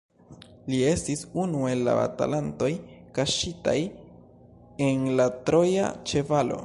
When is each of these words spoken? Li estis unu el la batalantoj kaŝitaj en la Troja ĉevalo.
Li 0.73 0.77
estis 0.91 1.19
unu 1.43 1.59
el 1.73 1.83
la 1.87 1.93
batalantoj 1.99 2.71
kaŝitaj 3.19 3.77
en 4.89 5.07
la 5.21 5.33
Troja 5.51 5.95
ĉevalo. 6.13 6.59